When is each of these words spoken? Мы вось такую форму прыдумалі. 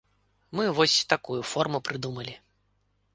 Мы 0.59 0.63
вось 0.77 0.95
такую 1.13 1.37
форму 1.51 1.83
прыдумалі. 1.91 2.33